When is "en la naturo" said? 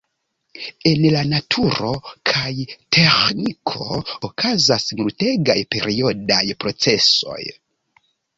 0.91-1.91